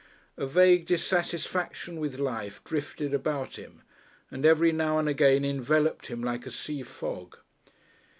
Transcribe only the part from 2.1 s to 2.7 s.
life